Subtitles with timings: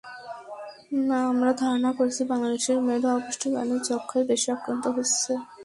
[1.31, 5.31] আমরা ধারণা করছি, বাংলাদেশের মেয়েরা অপুষ্টির কারণে যক্ষ্মায় বেশি আক্রান্ত হচ্ছে।